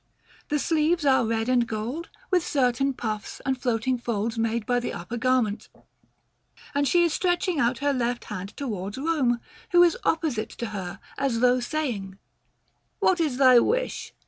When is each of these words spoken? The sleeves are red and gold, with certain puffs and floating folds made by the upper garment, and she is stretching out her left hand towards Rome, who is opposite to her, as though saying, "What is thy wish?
The 0.49 0.57
sleeves 0.57 1.05
are 1.05 1.27
red 1.27 1.47
and 1.47 1.67
gold, 1.67 2.09
with 2.31 2.43
certain 2.43 2.91
puffs 2.91 3.39
and 3.45 3.55
floating 3.61 3.99
folds 3.99 4.35
made 4.35 4.65
by 4.65 4.79
the 4.79 4.93
upper 4.93 5.15
garment, 5.15 5.69
and 6.73 6.87
she 6.87 7.03
is 7.03 7.13
stretching 7.13 7.59
out 7.59 7.77
her 7.85 7.93
left 7.93 8.23
hand 8.23 8.57
towards 8.57 8.97
Rome, 8.97 9.39
who 9.73 9.83
is 9.83 9.95
opposite 10.03 10.49
to 10.49 10.65
her, 10.69 10.99
as 11.19 11.39
though 11.41 11.59
saying, 11.59 12.17
"What 12.97 13.19
is 13.19 13.37
thy 13.37 13.59
wish? 13.59 14.15